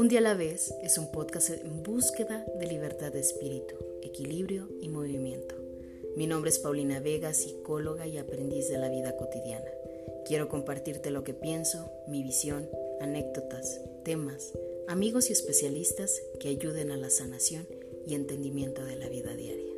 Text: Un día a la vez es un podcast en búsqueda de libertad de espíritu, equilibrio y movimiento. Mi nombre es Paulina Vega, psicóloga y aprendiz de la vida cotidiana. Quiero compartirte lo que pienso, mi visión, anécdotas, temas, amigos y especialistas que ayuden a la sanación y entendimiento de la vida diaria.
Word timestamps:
Un 0.00 0.08
día 0.08 0.20
a 0.20 0.22
la 0.22 0.32
vez 0.32 0.72
es 0.82 0.96
un 0.96 1.12
podcast 1.12 1.50
en 1.50 1.82
búsqueda 1.82 2.46
de 2.58 2.66
libertad 2.66 3.12
de 3.12 3.20
espíritu, 3.20 3.74
equilibrio 4.00 4.66
y 4.80 4.88
movimiento. 4.88 5.54
Mi 6.16 6.26
nombre 6.26 6.48
es 6.48 6.58
Paulina 6.58 7.00
Vega, 7.00 7.34
psicóloga 7.34 8.06
y 8.06 8.16
aprendiz 8.16 8.70
de 8.70 8.78
la 8.78 8.88
vida 8.88 9.14
cotidiana. 9.18 9.70
Quiero 10.24 10.48
compartirte 10.48 11.10
lo 11.10 11.22
que 11.22 11.34
pienso, 11.34 11.92
mi 12.08 12.22
visión, 12.22 12.66
anécdotas, 13.02 13.78
temas, 14.02 14.54
amigos 14.88 15.28
y 15.28 15.34
especialistas 15.34 16.18
que 16.40 16.48
ayuden 16.48 16.92
a 16.92 16.96
la 16.96 17.10
sanación 17.10 17.68
y 18.06 18.14
entendimiento 18.14 18.82
de 18.82 18.96
la 18.96 19.10
vida 19.10 19.34
diaria. 19.36 19.74